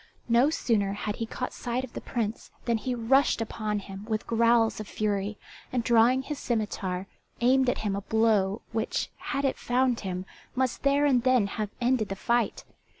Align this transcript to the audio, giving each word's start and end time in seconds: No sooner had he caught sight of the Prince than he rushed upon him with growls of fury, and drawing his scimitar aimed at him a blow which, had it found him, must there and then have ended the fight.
No 0.27 0.49
sooner 0.49 0.93
had 0.93 1.17
he 1.17 1.27
caught 1.27 1.53
sight 1.53 1.83
of 1.83 1.93
the 1.93 2.01
Prince 2.01 2.49
than 2.65 2.79
he 2.79 2.95
rushed 2.95 3.39
upon 3.39 3.77
him 3.77 4.03
with 4.09 4.25
growls 4.25 4.79
of 4.79 4.87
fury, 4.87 5.37
and 5.71 5.83
drawing 5.83 6.23
his 6.23 6.39
scimitar 6.39 7.05
aimed 7.39 7.69
at 7.69 7.77
him 7.85 7.95
a 7.95 8.01
blow 8.01 8.63
which, 8.71 9.11
had 9.17 9.45
it 9.45 9.59
found 9.59 9.99
him, 9.99 10.25
must 10.55 10.81
there 10.81 11.05
and 11.05 11.21
then 11.21 11.45
have 11.45 11.69
ended 11.79 12.09
the 12.09 12.15
fight. 12.15 12.63